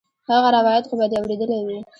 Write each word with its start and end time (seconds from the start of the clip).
هغه 0.29 0.49
روايت 0.57 0.85
خو 0.89 0.95
به 0.99 1.05
دې 1.11 1.17
اورېدلى 1.21 1.59
وي. 1.65 1.77